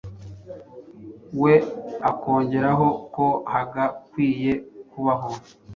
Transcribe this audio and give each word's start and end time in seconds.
we 1.41 1.53
akongeraho 2.09 2.87
ko 3.15 3.25
hagakwiye 3.51 4.51
kubaho 4.91 5.31